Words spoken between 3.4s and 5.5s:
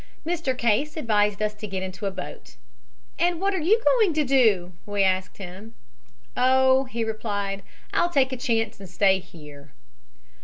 are you going to do?' we asked